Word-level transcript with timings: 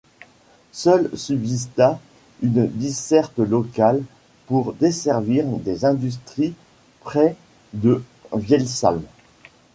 Seule 0.71 1.11
subsista 1.15 1.99
une 2.41 2.67
desserte 2.73 3.37
locale 3.37 4.01
pour 4.47 4.73
desservir 4.73 5.45
des 5.57 5.85
industries 5.85 6.55
près 7.01 7.35
de 7.73 8.03
Vielsalm. 8.35 9.03